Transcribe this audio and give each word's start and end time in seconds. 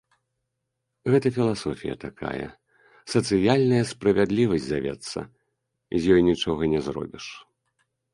Гэта 1.15 1.27
філасофія 1.35 1.95
такая, 2.05 2.47
сацыяльная 3.13 3.81
справядлівасць 3.91 4.65
завецца, 4.69 5.19
з 5.99 6.17
ёй 6.17 6.21
нічога 6.29 6.61
не 6.73 6.81
зробіш. 6.89 7.25